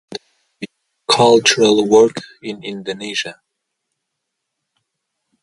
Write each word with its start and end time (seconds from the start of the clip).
He 0.59 0.65
has 1.11 1.19
also 1.19 1.37
done 1.39 1.63
biocultural 1.63 1.87
work 1.87 2.15
in 2.41 2.63
Indonesia. 2.63 3.39